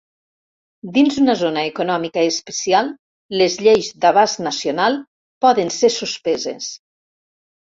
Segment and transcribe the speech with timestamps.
[0.93, 2.89] Dins una zona econòmica especial
[3.43, 4.99] les lleis d'abast nacional
[5.47, 6.73] poden ser suspeses.